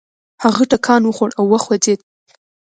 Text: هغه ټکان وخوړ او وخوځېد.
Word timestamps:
هغه 0.43 0.63
ټکان 0.71 1.01
وخوړ 1.05 1.29
او 1.39 1.45
وخوځېد. 1.51 1.99